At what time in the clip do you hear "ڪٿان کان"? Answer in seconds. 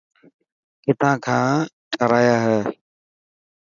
0.83-1.49